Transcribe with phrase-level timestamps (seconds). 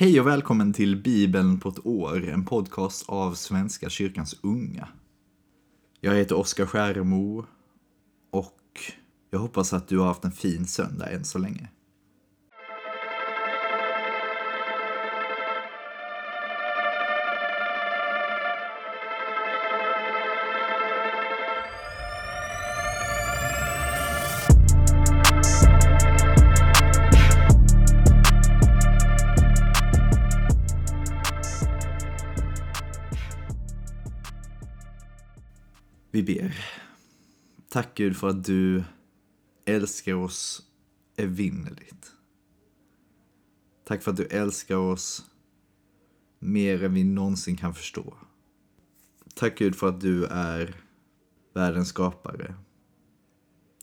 [0.00, 4.88] Hej och välkommen till Bibeln på ett år, en podcast av Svenska kyrkans unga.
[6.00, 7.44] Jag heter Oskar Skäremo
[8.30, 8.60] och
[9.30, 11.68] jag hoppas att du har haft en fin söndag än så länge.
[37.98, 38.84] Gud för att du
[39.64, 40.62] älskar oss
[41.16, 42.12] evinnerligt.
[43.84, 45.30] Tack för att du älskar oss
[46.38, 48.16] mer än vi någonsin kan förstå.
[49.34, 50.76] Tack Gud för att du är
[51.54, 52.54] världens skapare.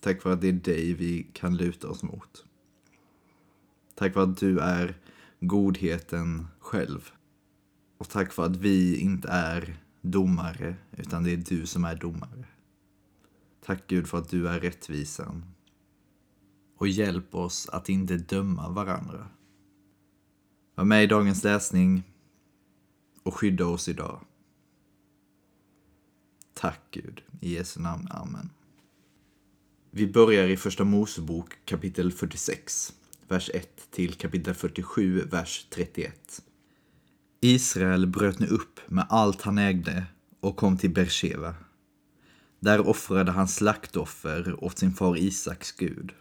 [0.02, 2.46] Tack för att det är dig vi kan luta oss mot.
[3.96, 4.98] Tack för att du är
[5.40, 7.12] godheten själv.
[7.98, 12.46] Och tack för att vi inte är domare, utan det är du som är domare.
[13.66, 15.46] Tack Gud för att du är rättvisan.
[16.77, 19.27] Och hjälp oss att inte döma varandra.
[20.76, 22.04] Var med i dagens läsning
[23.24, 24.20] och skydda oss idag.
[26.54, 27.21] Tack Gud.
[27.41, 28.08] I Jesu namn.
[28.12, 28.49] Amen.
[29.91, 32.93] Vi börjar i Första Mosebok kapitel 46,
[33.27, 36.41] vers 1 till kapitel 47, vers 31.
[37.41, 40.05] Israel bröt nu upp med allt han ägde
[40.40, 41.55] och kom till Bersheva.
[42.60, 46.12] Där offrade han slaktoffer åt sin far Isaks Gud.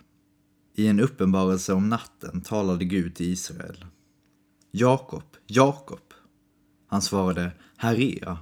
[0.74, 3.84] I en uppenbarelse om natten talade Gud till Israel.
[4.70, 6.12] Jakob, Jakob.
[6.86, 8.36] Han svarade, här är jag.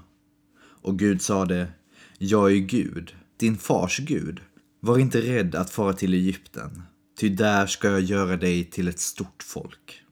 [0.59, 1.73] Och Gud sade,
[2.19, 4.41] jag är Gud, din fars Gud.
[4.81, 6.83] Var inte rädd att fara till Egypten,
[7.19, 10.03] ty där ska jag göra dig till ett stort folk.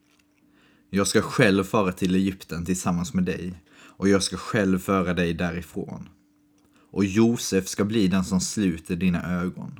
[0.89, 3.63] Jag ska själv fara till Egypten tillsammans med dig
[3.97, 6.09] och jag ska själv föra dig därifrån.
[6.91, 9.79] Och Josef ska bli den som sluter dina ögon.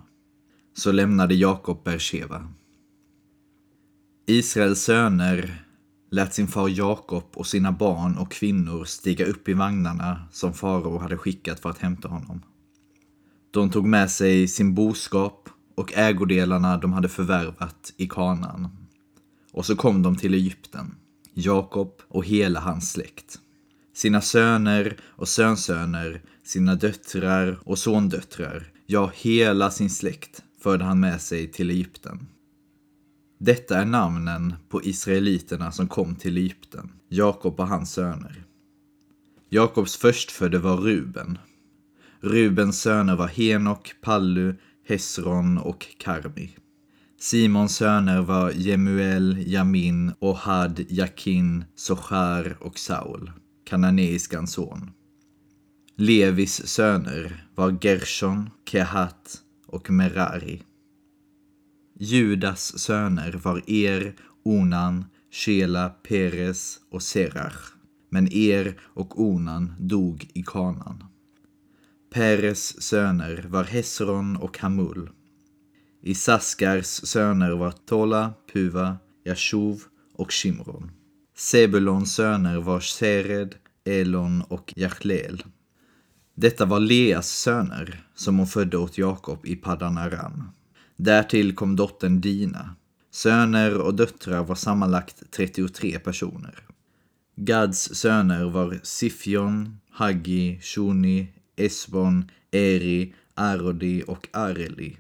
[0.74, 2.48] Så lämnade Jakob Bersheva.
[4.26, 5.66] Israels söner
[6.12, 10.98] lät sin far Jakob och sina barn och kvinnor stiga upp i vagnarna som farao
[10.98, 12.42] hade skickat för att hämta honom.
[13.52, 18.78] De tog med sig sin boskap och ägodelarna de hade förvärvat i kanan.
[19.52, 20.96] Och så kom de till Egypten.
[21.34, 23.40] Jakob och hela hans släkt.
[23.94, 31.22] Sina söner och sönsöner, sina döttrar och sondöttrar, ja, hela sin släkt förde han med
[31.22, 32.28] sig till Egypten.
[33.40, 38.44] Detta är namnen på israeliterna som kom till Egypten, Jakob och hans söner.
[39.50, 41.38] Jakobs förstfödde var Ruben.
[42.20, 44.56] Rubens söner var Henok, Pallu,
[44.88, 46.56] Hesron och Karmi.
[47.20, 53.32] Simons söner var Jemuel, Jamin, Ohad, Jakin, Sochar och Saul,
[53.66, 54.92] kananeiskans son.
[55.96, 60.64] Levis söner var Gershon, Kehat och Merari.
[62.00, 67.74] Judas söner var Er, Onan, Shela, Peres och Serach.
[68.10, 71.04] Men Er och Onan dog i kanan.
[72.14, 75.10] Peres söner var Hesron och Hamul.
[76.02, 80.92] Isaskars söner var Tola, Puva, Jashuv och Shimron.
[81.36, 85.44] Sebulons söner var Sered, Elon och Jachlel.
[86.36, 90.50] Detta var Leas söner, som hon födde åt Jakob i Paddan Aram.
[90.96, 92.76] Därtill kom dottern Dina.
[93.12, 96.64] Söner och döttrar var sammanlagt 33 personer.
[97.36, 104.98] Gads söner var Sifjon, Haggi, Shuni, Esbon, Eri, Arodi och Areli.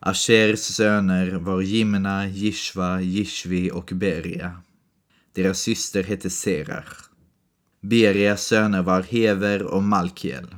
[0.00, 4.62] Ashers söner var Jimna, Jishva, Jishvi och Beria.
[5.32, 7.05] Deras syster hette Serach.
[7.80, 10.56] Berias söner var Hever och Malkiel.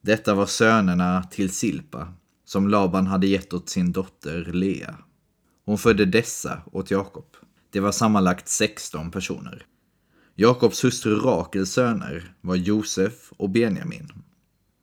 [0.00, 2.12] Detta var sönerna till Silpa,
[2.44, 4.98] som Laban hade gett åt sin dotter Lea.
[5.64, 7.36] Hon födde dessa åt Jakob.
[7.70, 9.66] Det var sammanlagt 16 personer.
[10.34, 14.12] Jakobs hustru Rakels söner var Josef och Benjamin.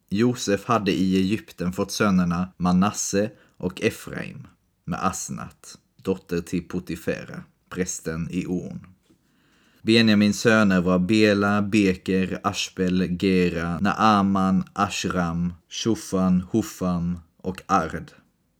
[0.09, 4.47] Josef hade i Egypten fått sönerna Manasse och Efraim
[4.85, 8.94] med Asnat, dotter till Potifera, prästen i On.
[9.85, 18.11] Benjamins söner var Bela, Beker, Ashbel, Gera, Naaman, Ashram, Shufan, Hufam och Ard.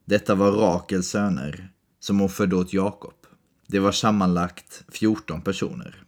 [0.05, 1.69] Detta var Rakels söner,
[1.99, 3.13] som hon födde åt Jakob.
[3.67, 6.03] Det var sammanlagt 14 personer.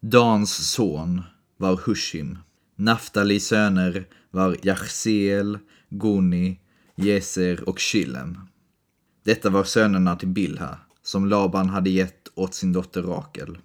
[0.00, 1.22] Dans son
[1.56, 2.38] var Hushim.
[2.76, 5.58] Naftalis söner var Jachseel,
[5.90, 6.60] Goni,
[6.96, 8.38] Jeser och Shilem.
[9.24, 13.58] Detta var sönerna till Bilha, som Laban hade gett åt sin dotter Rakel.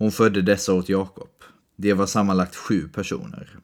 [0.00, 1.28] Hon födde dessa åt Jakob.
[1.76, 3.58] Det var sammanlagt sju personer.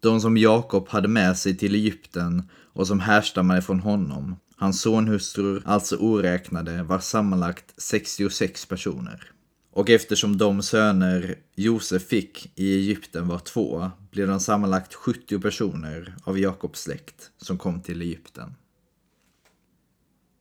[0.00, 2.42] De som Jakob hade med sig till Egypten
[2.72, 9.30] och som härstammade från honom, hans sonhustrur, alltså oräknade, var sammanlagt 66 personer.
[9.72, 16.14] Och eftersom de söner Josef fick i Egypten var två, blev de sammanlagt 70 personer
[16.24, 18.54] av Jakobs släkt som kom till Egypten.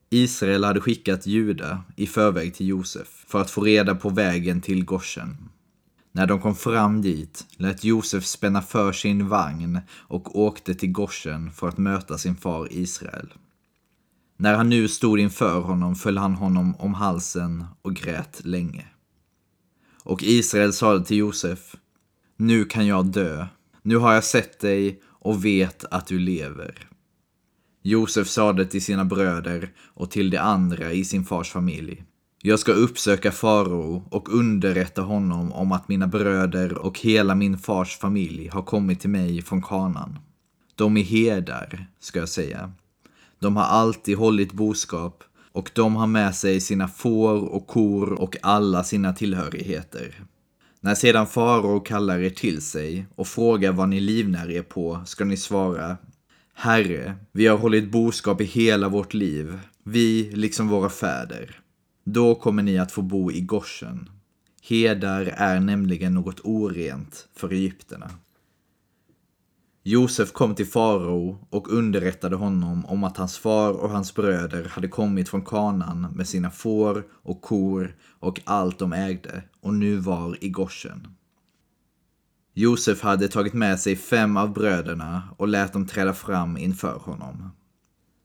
[0.09, 4.85] Israel hade skickat Juda i förväg till Josef för att få reda på vägen till
[4.85, 5.37] Goshen.
[6.11, 11.51] När de kom fram dit lät Josef spänna för sin vagn och åkte till Goshen
[11.51, 13.33] för att möta sin far Israel.
[14.37, 18.85] När han nu stod inför honom föll han honom om halsen och grät länge.
[20.03, 21.75] Och Israel sade till Josef,
[22.37, 23.47] nu kan jag dö,
[23.81, 26.87] nu har jag sett dig och vet att du lever.
[27.87, 32.03] Josef sade till sina bröder och till de andra i sin fars familj.
[32.41, 37.97] Jag ska uppsöka farao och underrätta honom om att mina bröder och hela min fars
[37.97, 40.19] familj har kommit till mig från kanan.
[40.75, 42.71] De är herdar, ska jag säga.
[43.39, 48.37] De har alltid hållit boskap och de har med sig sina får och kor och
[48.41, 50.23] alla sina tillhörigheter.
[50.81, 55.25] När sedan farao kallar er till sig och frågar vad ni livnär er på ska
[55.25, 55.97] ni svara
[56.59, 61.59] Herre, vi har hållit boskap i hela vårt liv, vi liksom våra fäder.
[62.03, 64.09] Då kommer ni att få bo i Goshen.
[64.61, 68.09] Hedar är nämligen något orent för egyptierna.
[69.83, 74.87] Josef kom till farao och underrättade honom om att hans far och hans bröder hade
[74.87, 80.43] kommit från kanan med sina får och kor och allt de ägde och nu var
[80.43, 81.07] i Goshen.
[82.59, 87.51] Josef hade tagit med sig fem av bröderna och lät dem träda fram inför honom.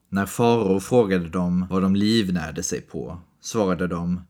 [0.09, 4.21] När farao frågade dem vad de livnärde sig på svarade de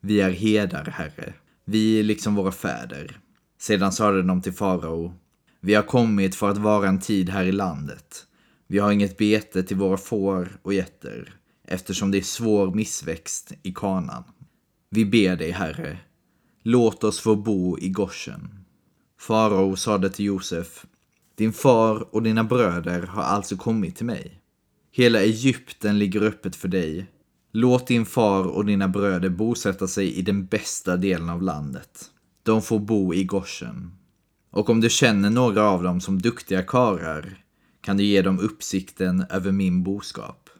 [0.00, 1.34] Vi är hedar, herre.
[1.64, 3.20] Vi liksom våra fäder.
[3.58, 5.14] Sedan sade de till farao
[5.60, 8.26] Vi har kommit för att vara en tid här i landet.
[8.66, 11.34] Vi har inget bete till våra får och getter
[11.68, 14.24] eftersom det är svår missväxt i kanan.
[14.90, 15.98] Vi ber dig, herre,
[16.62, 18.65] låt oss få bo i Goshen.
[19.26, 20.86] Farao sade till Josef,
[21.34, 24.40] din far och dina bröder har alltså kommit till mig.
[24.92, 27.06] Hela Egypten ligger öppet för dig.
[27.52, 32.04] Låt din far och dina bröder bosätta sig i den bästa delen av landet.
[32.42, 33.90] De får bo i Goshen.
[34.50, 37.44] Och om du känner några av dem som duktiga karar
[37.80, 40.50] kan du ge dem uppsikten över min boskap.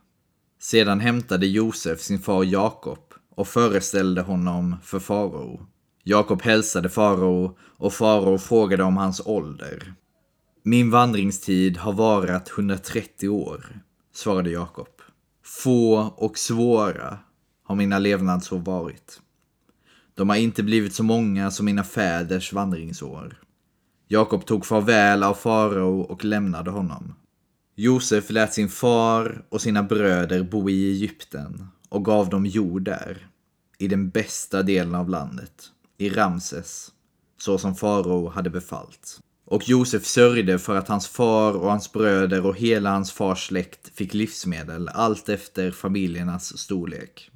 [0.60, 5.66] Sedan hämtade Josef sin far Jakob och föreställde honom för farao.
[6.08, 9.94] Jakob hälsade farao och farao frågade om hans ålder.
[10.62, 13.80] Min vandringstid har varat 130 år,
[14.14, 14.88] svarade Jakob.
[15.44, 17.18] Få och svåra
[17.64, 19.20] har mina levnadsår varit.
[20.14, 23.38] De har inte blivit så många som mina fäders vandringsår.
[24.08, 27.14] Jakob tog farväl av farao och lämnade honom.
[27.76, 33.26] Josef lät sin far och sina bröder bo i Egypten och gav dem jord där,
[33.78, 36.92] i den bästa delen av landet i Ramses,
[37.38, 39.20] så som farao hade befallt.
[39.44, 43.96] Och Josef sörjde för att hans far och hans bröder och hela hans fars släkt
[43.96, 47.30] fick livsmedel allt efter familjernas storlek.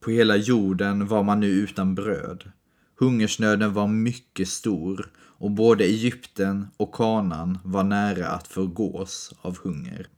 [0.00, 2.52] På hela jorden var man nu utan bröd.
[2.98, 10.08] Hungersnöden var mycket stor och både Egypten och kanan var nära att förgås av hunger.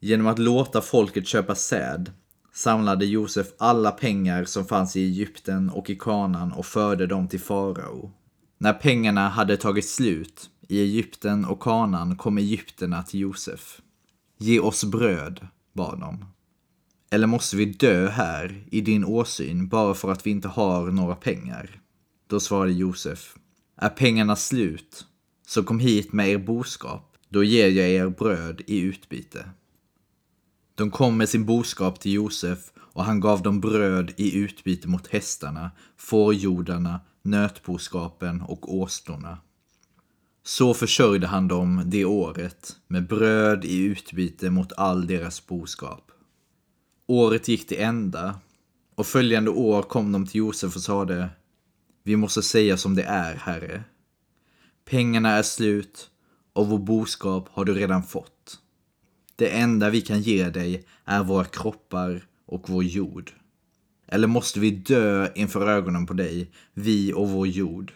[0.00, 2.12] Genom att låta folket köpa säd
[2.52, 7.40] samlade Josef alla pengar som fanns i Egypten och i kanan och förde dem till
[7.40, 8.12] farao.
[8.58, 13.80] När pengarna hade tagit slut i Egypten och kanan kom egyptierna till Josef.
[14.38, 16.24] Ge oss bröd, bad de.
[17.10, 21.14] Eller måste vi dö här i din åsyn bara för att vi inte har några
[21.14, 21.80] pengar?
[22.26, 23.36] Då svarade Josef.
[23.76, 25.06] Är pengarna slut,
[25.46, 29.44] så kom hit med er boskap, då ger jag er bröd i utbyte.
[30.74, 35.06] De kom med sin boskap till Josef och han gav dem bröd i utbyte mot
[35.06, 39.38] hästarna, fårjordarna, nötboskapen och åsnorna.
[40.44, 46.10] Så försörjde han dem det året med bröd i utbyte mot all deras boskap.
[47.06, 48.40] Året gick till ända
[48.94, 51.28] och följande år kom de till Josef och sade
[52.02, 53.84] Vi måste säga som det är, herre.
[54.84, 56.10] Pengarna är slut
[56.52, 58.61] och vår boskap har du redan fått.
[59.42, 63.32] Det enda vi kan ge dig är våra kroppar och vår jord.
[64.06, 67.92] Eller måste vi dö inför ögonen på dig, vi och vår jord?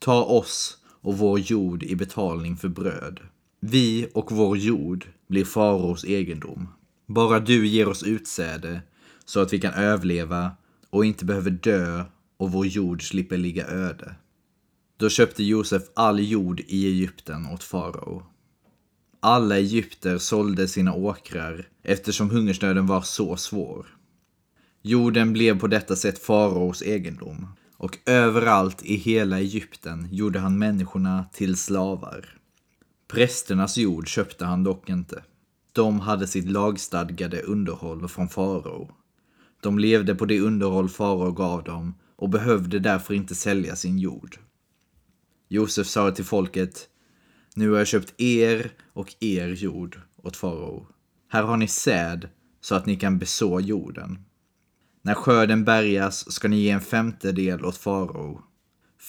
[0.00, 3.20] Ta oss och vår jord i betalning för bröd.
[3.60, 6.68] Vi och vår jord blir faraos egendom.
[7.06, 8.80] Bara du ger oss utsäde
[9.24, 10.50] så att vi kan överleva
[10.90, 12.04] och inte behöver dö
[12.36, 14.14] och vår jord slipper ligga öde.
[14.96, 18.22] Då köpte Josef all jord i Egypten åt farao.
[19.22, 23.86] Alla egypter sålde sina åkrar eftersom hungersnöden var så svår.
[24.82, 27.46] Jorden blev på detta sätt faraos egendom
[27.76, 32.38] och överallt i hela Egypten gjorde han människorna till slavar.
[33.08, 35.22] Prästernas jord köpte han dock inte.
[35.72, 38.90] De hade sitt lagstadgade underhåll från farao.
[39.60, 44.38] De levde på det underhåll farao gav dem och behövde därför inte sälja sin jord.
[45.48, 46.88] Josef sa till folket,
[47.54, 50.86] nu har jag köpt er och er jord åt farao.
[51.28, 52.28] Här har ni säd
[52.60, 54.18] så att ni kan beså jorden.
[55.02, 58.42] När skörden bärgas ska ni ge en femtedel åt farao.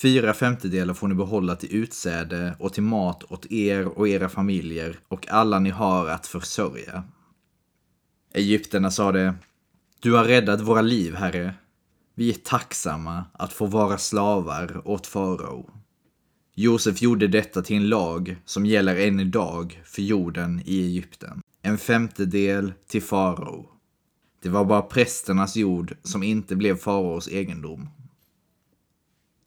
[0.02, 5.00] Fyra femtedelar får ni behålla till utsäde och till mat åt er och era familjer
[5.08, 7.04] och alla ni har att försörja.
[8.34, 9.34] Egypterna sade,
[10.00, 11.54] du har räddat våra liv, herre.
[12.16, 15.81] Vi är tacksamma att få vara slavar åt farao.
[16.56, 21.42] Josef gjorde detta till en lag som gäller än idag för jorden i Egypten.
[21.62, 23.70] En femtedel till farao.
[24.42, 27.90] Det var bara prästernas jord som inte blev faraos egendom.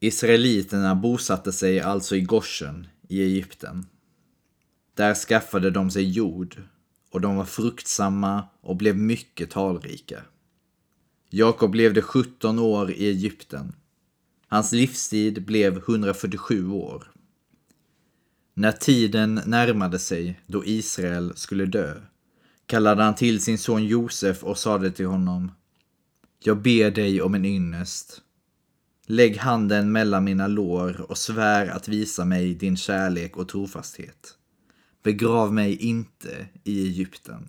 [0.00, 3.86] Israeliterna bosatte sig alltså i Goshen i Egypten.
[4.94, 6.62] Där skaffade de sig jord
[7.10, 10.22] och de var fruktsamma och blev mycket talrika.
[11.30, 13.72] Jakob levde 17 år i Egypten.
[14.54, 17.12] Hans livstid blev 147 år.
[18.54, 22.00] När tiden närmade sig då Israel skulle dö
[22.66, 25.52] kallade han till sin son Josef och sade till honom
[26.38, 28.22] Jag ber dig om en ynnest.
[29.06, 34.34] Lägg handen mellan mina lår och svär att visa mig din kärlek och trofasthet.
[35.02, 37.48] Begrav mig inte i Egypten.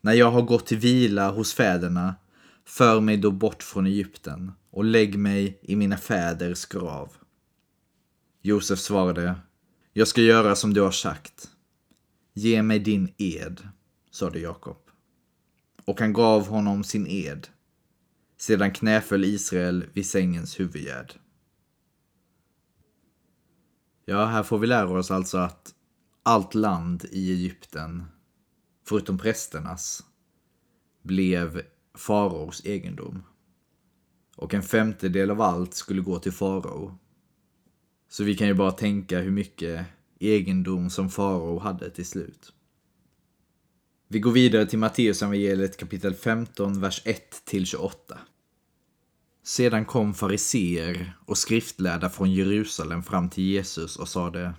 [0.00, 2.14] När jag har gått till vila hos fäderna,
[2.70, 7.12] för mig då bort från Egypten och lägg mig i mina fäders grav.
[8.42, 9.40] Josef svarade,
[9.92, 11.50] jag ska göra som du har sagt.
[12.32, 13.68] Ge mig din ed,
[14.10, 14.76] sade Jakob.
[15.84, 17.48] Och han gav honom sin ed.
[18.36, 21.12] Sedan knäföll Israel vid sängens huvudgärd.
[24.04, 25.74] Ja, här får vi lära oss alltså att
[26.22, 28.04] allt land i Egypten,
[28.84, 30.04] förutom prästernas,
[31.02, 31.62] blev
[31.94, 33.22] faraos egendom.
[34.36, 36.98] Och en femtedel av allt skulle gå till farao.
[38.08, 39.86] Så vi kan ju bara tänka hur mycket
[40.18, 42.52] egendom som farao hade till slut.
[44.08, 48.18] Vi går vidare till Matteus evangeliet kapitel 15, vers 1 till 28.
[49.42, 54.54] Sedan kom fariseer och skriftlärda från Jerusalem fram till Jesus och sade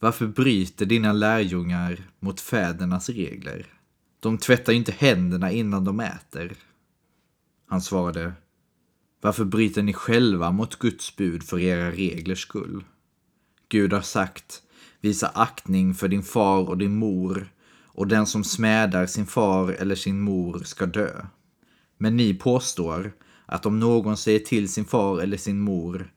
[0.00, 3.81] Varför bryter dina lärjungar mot fädernas regler?
[4.22, 6.52] De tvättar ju inte händerna innan de äter.
[7.66, 8.32] Han svarade
[9.20, 12.84] Varför bryter ni själva mot Guds bud för era reglers skull?
[13.68, 14.62] Gud har sagt
[15.00, 17.52] Visa aktning för din far och din mor
[17.84, 21.26] och den som smädar sin far eller sin mor ska dö.
[21.98, 23.12] Men ni påstår
[23.46, 26.12] att om någon säger till sin far eller sin mor,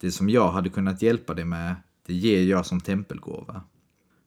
[0.00, 3.62] det som jag hade kunnat hjälpa dig med, det ger jag som tempelgåva.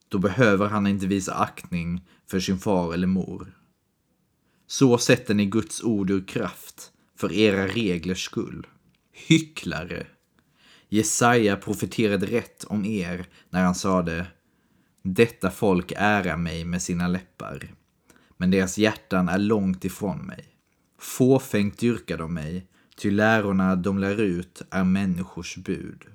[0.10, 3.58] Då behöver han inte visa aktning för sin far eller mor.
[4.68, 8.68] Så sätter ni Guds ord ur kraft för era reglers skull.
[9.12, 10.08] Hycklare!
[10.90, 14.28] Jesaja profeterade rätt om er när han sade
[15.02, 17.74] Detta folk ärar mig med sina läppar,
[18.38, 20.46] men deras hjärtan är långt ifrån mig.
[21.00, 26.06] Fåfängt dyrkar de mig, ty lärorna de lär ut är människors bud.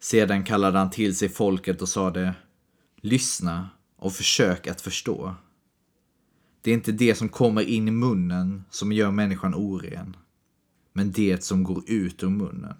[0.00, 2.34] Sedan kallade han till sig folket och sade
[3.06, 5.34] Lyssna och försök att förstå.
[6.62, 10.16] Det är inte det som kommer in i munnen som gör människan oren,
[10.92, 12.74] men det som går ut ur munnen.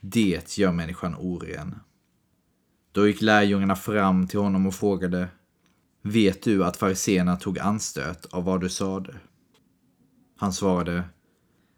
[0.00, 1.74] Det gör människan oren.
[2.92, 5.28] Då gick lärjungarna fram till honom och frågade
[6.02, 9.14] Vet du att fariséerna tog anstöt av vad du sade?
[10.36, 11.04] Han svarade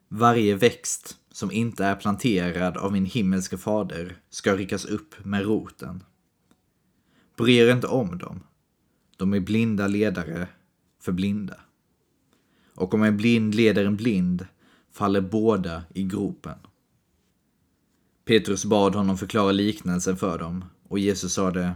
[0.09, 6.05] Varje växt som inte är planterad av min himmelske fader ska ryckas upp med roten.
[7.37, 8.41] Bry er inte om dem.
[9.17, 10.49] De är blinda ledare
[11.01, 11.57] för blinda.
[12.75, 14.47] Och om en blind leder en blind
[14.93, 16.59] faller båda i gropen.
[18.25, 21.73] Petrus bad honom förklara liknelsen för dem och Jesus sade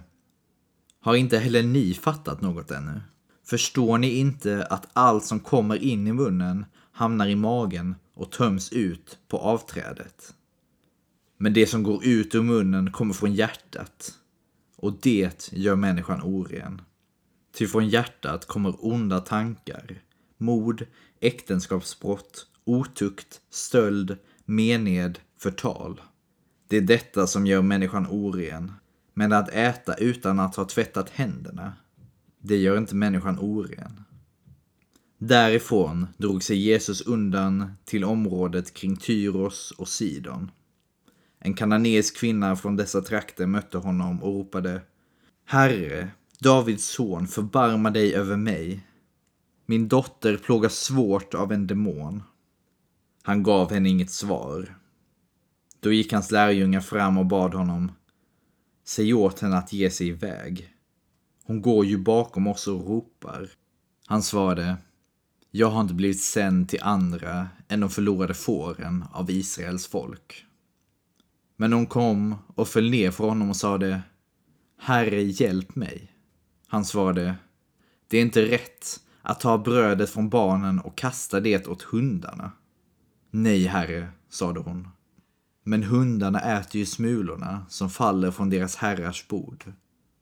[1.00, 3.00] Har inte heller ni fattat något ännu?
[3.44, 8.72] Förstår ni inte att allt som kommer in i munnen hamnar i magen och töms
[8.72, 10.34] ut på avträdet?
[11.36, 14.17] Men det som går ut ur munnen kommer från hjärtat
[14.78, 16.80] och det gör människan oren.
[17.52, 20.02] Ty från hjärtat kommer onda tankar,
[20.37, 20.87] mord,
[21.20, 26.00] äktenskapsbrott, otukt, stöld, mened, förtal.
[26.68, 28.73] Det är detta som gör människan oren.
[29.14, 31.73] Men att äta utan att ha tvättat händerna,
[32.38, 34.04] det gör inte människan oren.
[35.18, 40.50] Därifrån drog sig Jesus undan till området kring Tyros och Sidon.
[41.38, 44.80] En kananeisk kvinna från dessa trakter mötte honom och ropade
[45.45, 48.87] Herre, Davids son, förbarma dig över mig.
[49.66, 52.23] Min dotter plågas svårt av en demon.
[53.23, 54.78] Han gav henne inget svar.
[55.80, 57.92] Då gick hans lärjungar fram och bad honom
[58.85, 60.73] Säg åt henne att ge sig iväg.
[61.45, 63.50] Hon går ju bakom oss och ropar.
[64.07, 64.76] Han svarade
[65.50, 70.47] Jag har inte blivit sänd till andra än de förlorade fåren av Israels folk.
[71.60, 74.02] Men hon kom och föll ner för honom och sade
[74.80, 76.12] Herre, hjälp mig.
[76.66, 77.34] Han svarade
[78.08, 82.52] Det är inte rätt att ta brödet från barnen och kasta det åt hundarna.
[83.30, 84.88] Nej, herre, sade hon.
[85.64, 89.72] Men hundarna äter ju smulorna som faller från deras herrars bord.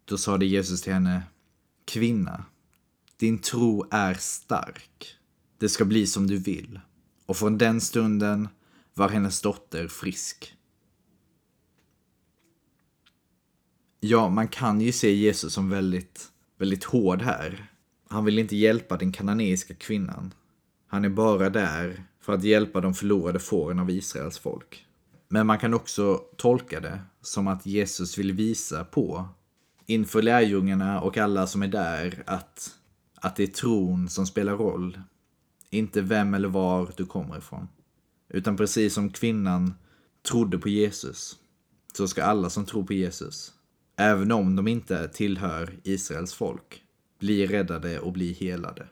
[0.04, 1.22] Då sade Jesus till henne,
[1.84, 2.44] Kvinna,
[3.16, 5.16] din tro är stark.
[5.58, 6.80] Det ska bli som du vill.
[7.26, 8.48] Och från den stunden
[8.94, 10.55] var hennes dotter frisk.
[14.08, 17.70] Ja, man kan ju se Jesus som väldigt, väldigt hård här.
[18.08, 20.34] Han vill inte hjälpa den kananeiska kvinnan.
[20.88, 24.86] Han är bara där för att hjälpa de förlorade fåren av Israels folk.
[25.28, 29.28] Men man kan också tolka det som att Jesus vill visa på
[29.86, 32.70] inför lärjungarna och alla som är där att,
[33.14, 35.00] att det är tron som spelar roll.
[35.70, 37.68] Inte vem eller var du kommer ifrån.
[38.28, 39.74] Utan precis som kvinnan
[40.28, 41.36] trodde på Jesus
[41.96, 43.52] så ska alla som tror på Jesus
[43.96, 46.82] även om de inte tillhör Israels folk,
[47.18, 48.88] bli räddade och bli helade.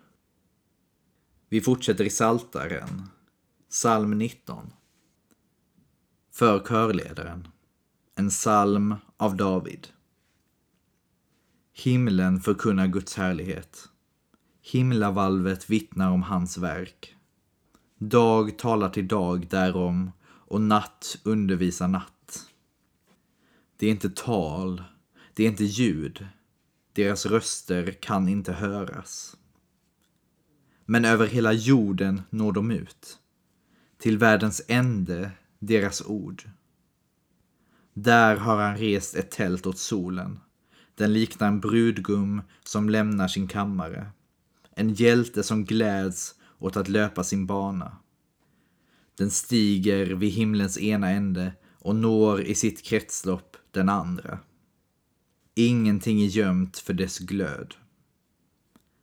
[1.48, 3.02] Vi fortsätter i Saltaren,
[3.70, 4.72] psalm 19.
[6.32, 7.48] För körledaren,
[8.14, 9.88] en psalm av David.
[11.72, 13.88] Himlen förkunnar Guds härlighet.
[14.62, 17.16] Himlavalvet vittnar om hans verk.
[17.98, 22.50] Dag talar till dag därom och natt undervisar natt.
[23.76, 24.82] Det är inte tal
[25.34, 26.26] det är inte ljud.
[26.92, 29.36] Deras röster kan inte höras.
[30.84, 33.18] Men över hela jorden når de ut.
[33.98, 36.42] Till världens ände deras ord.
[37.94, 40.40] Där har han rest ett tält åt solen.
[40.94, 44.06] Den liknar en brudgum som lämnar sin kammare.
[44.76, 47.96] En hjälte som gläds åt att löpa sin bana.
[49.18, 54.38] Den stiger vid himlens ena ände och når i sitt kretslopp den andra.
[55.54, 57.74] Ingenting är gömt för dess glöd.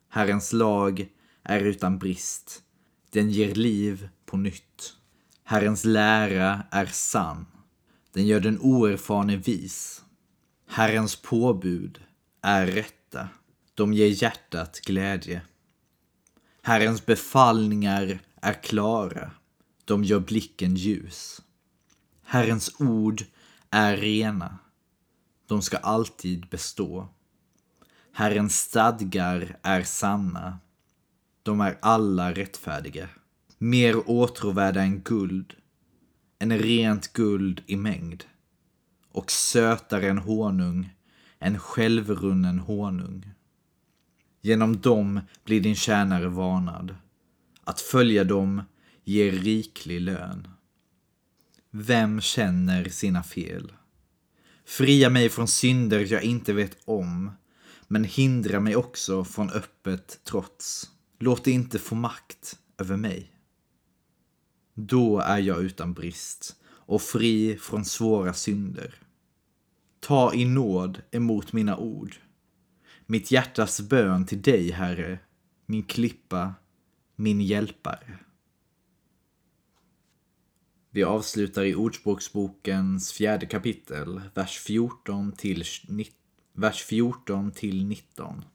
[0.10, 1.10] Herrens lag
[1.44, 2.64] är utan brist.
[3.10, 4.94] Den ger liv på nytt.
[5.44, 7.46] Herrens lära är sann.
[8.14, 10.04] Den gör den oerfarne vis.
[10.68, 12.02] Herrens påbud
[12.42, 13.30] är rätta.
[13.74, 15.42] De ger hjärtat glädje.
[16.62, 19.32] Herrens befallningar är klara.
[19.86, 21.42] De gör blicken ljus.
[22.24, 23.24] Herrens ord
[23.70, 24.58] är rena.
[25.52, 27.08] De ska alltid bestå.
[28.14, 30.60] Herrens stadgar är sanna.
[31.44, 33.10] De är alla rättfärdiga.
[33.58, 35.54] Mer åtråvärda än guld,
[36.40, 38.24] än rent guld i mängd.
[39.12, 40.94] Och sötare än honung,
[41.40, 43.32] än självrunnen honung.
[44.42, 46.96] Genom dem blir din tjänare varnad.
[47.64, 48.64] Att följa dem
[49.04, 50.48] ger riklig lön.
[51.72, 53.72] Vem känner sina fel?
[54.72, 57.32] Fria mig från synder jag inte vet om,
[57.88, 60.90] men hindra mig också från öppet trots.
[61.20, 63.32] Låt det inte få makt över mig.
[64.74, 68.96] Då är jag utan brist och fri från svåra synder.
[70.00, 72.16] Ta i nåd emot mina ord.
[73.06, 75.20] Mitt hjärtas bön till dig, Herre,
[75.66, 76.54] min klippa,
[77.16, 78.20] min hjälpare.
[80.94, 85.64] Vi avslutar i Ordspråksbokens fjärde kapitel, vers 14 till,
[86.54, 88.46] vers 14 till 19.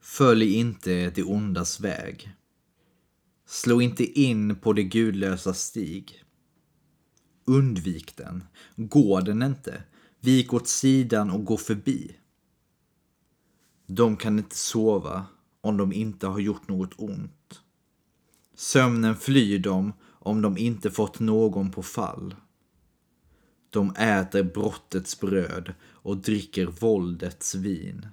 [0.00, 2.30] Följ inte det ondas väg.
[3.46, 6.24] Slå inte in på det gudlösa stig.
[7.44, 8.44] Undvik den.
[8.76, 9.82] Gå den inte.
[10.20, 12.16] Vik åt sidan och gå förbi.
[13.86, 15.26] De kan inte sova
[15.60, 17.60] om de inte har gjort något ont.
[18.54, 19.92] Sömnen flyr dem
[20.26, 22.34] om de inte fått någon på fall.
[23.70, 28.06] De äter brottets bröd och dricker våldets vin.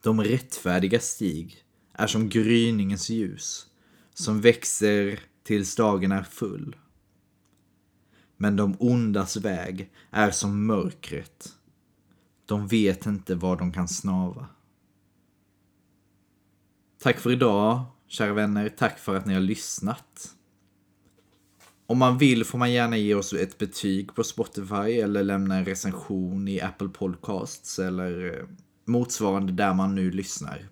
[0.00, 3.66] De rättfärdiga stig är som gryningens ljus,
[4.14, 6.76] som växer tills dagen är full.
[8.36, 11.48] Men de ondas väg är som mörkret.
[12.46, 14.46] De vet inte var de kan snava.
[16.98, 18.68] Tack för idag, kära vänner.
[18.68, 20.35] Tack för att ni har lyssnat.
[21.86, 25.64] Om man vill får man gärna ge oss ett betyg på Spotify eller lämna en
[25.64, 28.44] recension i Apple Podcasts eller eh,
[28.84, 30.68] motsvarande där man nu lyssnar.